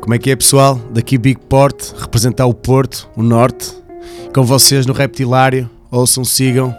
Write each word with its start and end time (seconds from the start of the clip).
Como 0.00 0.14
é 0.14 0.18
que 0.18 0.30
é, 0.30 0.36
pessoal? 0.36 0.76
Daqui 0.92 1.18
Big 1.18 1.40
Port, 1.48 1.92
representar 1.98 2.46
o 2.46 2.54
Porto, 2.54 3.08
o 3.16 3.22
Norte. 3.22 3.72
Com 4.34 4.44
vocês 4.44 4.86
no 4.86 4.92
Reptilário. 4.92 5.68
Ouçam, 5.90 6.24
sigam, 6.24 6.74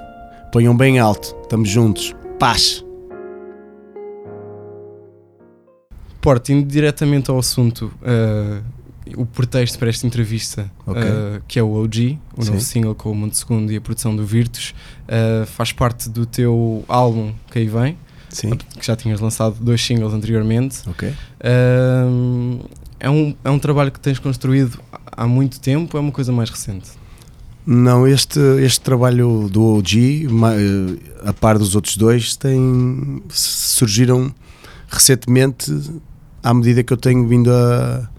ponham 0.51 0.75
bem 0.75 0.99
alto. 0.99 1.35
Estamos 1.43 1.69
juntos. 1.69 2.15
Paz! 2.39 2.83
Porto, 6.21 6.51
indo 6.51 6.67
diretamente 6.67 7.29
ao 7.29 7.39
assunto, 7.39 7.91
uh, 8.01 8.63
o 9.15 9.25
pretexto 9.25 9.79
para 9.79 9.89
esta 9.89 10.05
entrevista, 10.05 10.69
Ok. 10.85 11.01
uh, 11.01 11.41
que 11.47 11.57
é 11.57 11.63
o 11.63 11.71
OG, 11.71 12.19
o 12.35 12.43
novo 12.43 12.59
Sim. 12.59 12.65
single 12.65 12.95
com 12.95 13.11
o 13.11 13.15
Monte 13.15 13.37
Segundo 13.37 13.71
e 13.71 13.77
a 13.77 13.81
produção 13.81 14.15
do 14.15 14.25
Virtus, 14.25 14.73
uh, 15.03 15.45
faz 15.45 15.71
parte 15.71 16.09
do 16.09 16.25
teu 16.25 16.83
álbum 16.87 17.33
que 17.49 17.59
aí 17.59 17.67
vem, 17.67 17.97
Sim? 18.29 18.51
que 18.51 18.85
já 18.85 18.95
tinhas 18.95 19.19
lançado 19.21 19.55
dois 19.61 19.81
singles 19.81 20.13
anteriormente. 20.13 20.79
Ok. 20.89 21.09
Uh, 21.09 22.65
é, 22.99 23.09
um, 23.09 23.35
é 23.43 23.49
um 23.49 23.59
trabalho 23.59 23.91
que 23.91 23.99
tens 23.99 24.19
construído 24.19 24.79
há 25.11 25.27
muito 25.27 25.59
tempo, 25.59 25.97
é 25.97 25.99
uma 25.99 26.11
coisa 26.11 26.31
mais 26.31 26.49
recente. 26.49 26.89
Não, 27.65 28.07
este, 28.07 28.39
este 28.61 28.79
trabalho 28.79 29.49
do 29.51 29.61
OG, 29.61 30.25
eh, 30.25 31.27
a 31.29 31.33
par 31.33 31.57
dos 31.57 31.75
outros 31.75 31.97
dois, 31.97 32.35
tem, 32.37 33.21
surgiram 33.27 34.33
recentemente 34.87 35.75
à 36.41 36.53
medida 36.53 36.81
que 36.81 36.93
eu 36.93 36.97
tenho 36.97 37.27
vindo 37.27 37.51
a, 37.51 38.09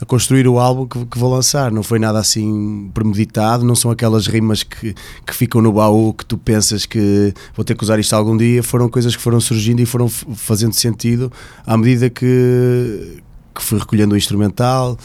a 0.00 0.06
construir 0.06 0.48
o 0.48 0.58
álbum 0.58 0.86
que, 0.86 1.04
que 1.04 1.18
vou 1.18 1.30
lançar. 1.30 1.70
Não 1.70 1.82
foi 1.82 1.98
nada 1.98 2.18
assim 2.18 2.90
premeditado, 2.94 3.62
não 3.62 3.74
são 3.74 3.90
aquelas 3.90 4.26
rimas 4.26 4.62
que, 4.62 4.94
que 5.26 5.34
ficam 5.34 5.60
no 5.60 5.70
baú 5.70 6.14
que 6.14 6.24
tu 6.24 6.38
pensas 6.38 6.86
que 6.86 7.34
vou 7.54 7.64
ter 7.64 7.76
que 7.76 7.84
usar 7.84 7.98
isto 7.98 8.14
algum 8.14 8.38
dia. 8.38 8.62
Foram 8.62 8.88
coisas 8.88 9.14
que 9.14 9.20
foram 9.20 9.38
surgindo 9.38 9.80
e 9.80 9.86
foram 9.86 10.08
fazendo 10.08 10.72
sentido 10.72 11.30
à 11.66 11.76
medida 11.76 12.08
que, 12.08 13.20
que 13.58 13.64
fui 13.64 13.78
recolhendo 13.78 14.14
o 14.14 14.16
instrumental, 14.16 14.96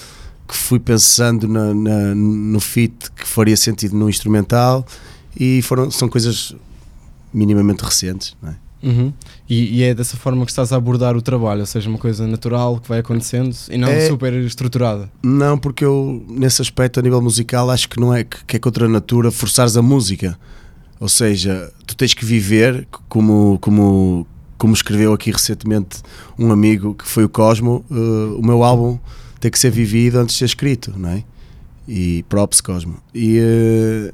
que 0.47 0.55
fui 0.55 0.79
pensando 0.79 1.47
na- 1.47 1.73
na- 1.73 2.15
no 2.15 2.59
fit 2.59 2.93
que 3.15 3.27
faria 3.27 3.57
sentido 3.57 3.95
no 3.95 4.07
instrumental 4.09 4.85
e 5.39 5.61
foram, 5.63 5.89
são 5.91 6.07
coisas 6.07 6.55
minimamente 7.33 7.83
recentes. 7.83 8.35
Não 8.41 8.49
é? 8.51 8.55
Uhum. 8.83 9.13
E, 9.49 9.77
e 9.77 9.83
é 9.83 9.93
dessa 9.93 10.17
forma 10.17 10.43
que 10.45 10.51
estás 10.51 10.73
a 10.73 10.75
abordar 10.75 11.15
o 11.15 11.21
trabalho, 11.21 11.61
ou 11.61 11.65
seja, 11.65 11.89
uma 11.89 11.97
coisa 11.97 12.27
natural 12.27 12.79
que 12.81 12.89
vai 12.89 12.99
acontecendo 12.99 13.55
e 13.71 13.77
não 13.77 13.87
É- 13.87 14.07
super 14.09 14.33
estruturada. 14.33 15.09
Não, 15.23 15.57
porque 15.57 15.85
eu, 15.85 16.23
nesse 16.29 16.61
aspecto, 16.61 16.99
a 16.99 17.03
nível 17.03 17.21
musical, 17.21 17.69
acho 17.71 17.87
que 17.87 17.97
não 17.99 18.13
é 18.13 18.23
que, 18.25 18.43
que 18.45 18.57
é 18.57 18.59
contra 18.59 18.85
a 18.85 18.89
natura 18.89 19.31
forçares 19.31 19.77
a 19.77 19.81
música. 19.81 20.37
Ou 20.99 21.07
seja, 21.09 21.71
tu 21.87 21.95
tens 21.95 22.13
que 22.13 22.25
viver, 22.25 22.85
como, 23.09 23.57
como, 23.61 24.27
como 24.57 24.73
escreveu 24.73 25.13
aqui 25.13 25.31
recentemente 25.31 26.01
um 26.37 26.51
amigo 26.51 26.93
que 26.93 27.07
foi 27.07 27.23
o 27.25 27.29
Cosmo, 27.29 27.83
eh, 27.91 28.37
o 28.37 28.41
meu 28.41 28.63
álbum 28.63 28.97
tem 29.39 29.51
que 29.51 29.59
ser 29.59 29.71
vivido 29.71 30.19
antes 30.19 30.35
de 30.35 30.39
ser 30.39 30.45
escrito, 30.45 30.93
não 30.97 31.09
é? 31.09 31.23
E 31.87 32.23
props 32.29 32.61
Cosmo. 32.61 32.97
E 33.13 33.37
eh, 33.39 34.13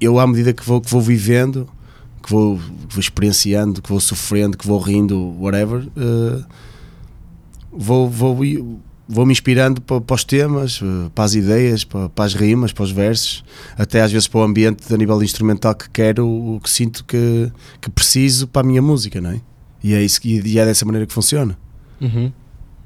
eu, 0.00 0.18
à 0.18 0.26
medida 0.26 0.52
que 0.52 0.64
vou, 0.64 0.80
que 0.80 0.90
vou 0.90 1.00
vivendo, 1.00 1.68
que 2.22 2.30
vou, 2.30 2.56
que 2.56 2.94
vou 2.94 3.00
experienciando, 3.00 3.82
que 3.82 3.88
vou 3.90 4.00
sofrendo, 4.00 4.56
que 4.56 4.66
vou 4.66 4.78
rindo, 4.78 5.34
whatever, 5.38 5.86
eh, 5.96 6.44
vou, 7.70 8.08
vou, 8.08 8.36
vou 9.08 9.24
me 9.24 9.32
inspirando 9.32 9.80
para, 9.80 10.00
para 10.00 10.14
os 10.14 10.22
temas, 10.22 10.80
eh, 10.82 11.10
para 11.14 11.24
as 11.24 11.34
ideias, 11.34 11.82
para, 11.82 12.08
para 12.10 12.24
as 12.26 12.34
rimas, 12.34 12.72
para 12.72 12.84
os 12.84 12.90
versos, 12.90 13.42
até 13.76 14.02
às 14.02 14.12
vezes 14.12 14.28
para 14.28 14.40
o 14.40 14.42
ambiente 14.42 14.92
a 14.92 14.96
nível 14.96 15.22
instrumental 15.22 15.74
que 15.74 15.88
quero, 15.88 16.26
o 16.28 16.60
que 16.62 16.68
sinto 16.68 17.04
que, 17.04 17.50
que 17.80 17.90
preciso 17.90 18.46
para 18.46 18.60
a 18.60 18.64
minha 18.64 18.82
música, 18.82 19.20
não 19.20 19.30
é? 19.30 19.40
E 19.82 19.94
é, 19.94 20.02
isso, 20.02 20.20
e 20.24 20.58
é 20.58 20.64
dessa 20.66 20.84
maneira 20.84 21.06
que 21.06 21.12
funciona. 21.14 21.56
Uhum. 22.00 22.30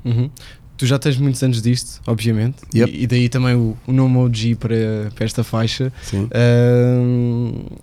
Uhum. 0.05 0.31
Tu 0.77 0.87
já 0.87 0.99
tens 0.99 1.17
muitos 1.17 1.43
anos 1.43 1.63
disto, 1.63 2.01
obviamente, 2.07 2.57
Yep. 2.75 2.93
e, 2.93 3.03
e 3.03 3.07
daí 3.07 3.29
também 3.29 3.55
o, 3.55 3.77
o 3.87 3.93
nome 3.93 4.19
OG 4.19 4.57
para, 4.57 5.13
para 5.15 5.25
esta 5.25 5.45
faixa. 5.45 5.93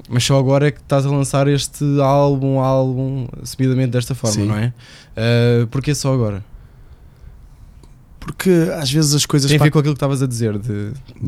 Mas 0.10 0.24
só 0.24 0.38
agora 0.38 0.68
é 0.68 0.72
que 0.72 0.80
estás 0.80 1.06
a 1.06 1.10
lançar 1.10 1.48
este 1.48 1.84
álbum, 2.02 2.60
álbum, 2.60 3.28
subidamente 3.44 3.92
desta 3.92 4.14
forma, 4.16 4.36
Sim. 4.36 4.46
não 4.48 4.56
é? 4.58 4.74
Uh, 5.16 5.68
Porquê 5.68 5.96
só 5.96 6.14
agora? 6.14 6.44
Porque 8.30 8.52
às 8.76 8.92
vezes 8.92 9.16
as 9.16 9.26
coisas. 9.26 9.50
Tem 9.50 9.60
a 9.60 9.64
ver 9.64 9.72
com 9.72 9.80
aquilo 9.80 9.96
que 9.96 9.98
estavas 9.98 10.22
a 10.22 10.28
dizer, 10.28 10.60
de, 10.60 10.92